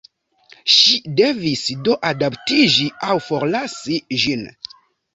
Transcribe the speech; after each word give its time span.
Ŝi 0.75 0.97
devis, 1.19 1.67
do, 1.89 1.99
adaptiĝi 2.13 2.91
aŭ 3.13 3.21
forlasi 3.29 4.03
ĝin. 4.27 4.47